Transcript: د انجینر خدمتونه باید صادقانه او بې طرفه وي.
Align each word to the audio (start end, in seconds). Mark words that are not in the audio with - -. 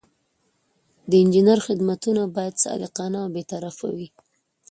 د 1.09 1.11
انجینر 1.23 1.59
خدمتونه 1.67 2.21
باید 2.35 2.61
صادقانه 2.65 3.17
او 3.23 3.29
بې 3.33 3.43
طرفه 3.51 3.87
وي. 3.97 4.09